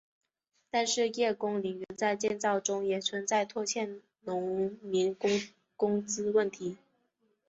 [0.71, 5.29] 但是叶公陵园在建造中也存在拖欠农民工
[5.77, 6.75] 工资问题。